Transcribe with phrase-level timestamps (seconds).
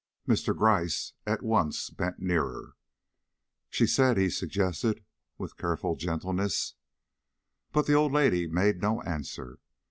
[0.27, 0.57] Mr.
[0.57, 2.73] Gryce at once bent nearer.
[3.69, 5.05] "She said" he suggested,
[5.37, 6.73] with careful gentleness.
[7.71, 9.59] But the old lady made no answer.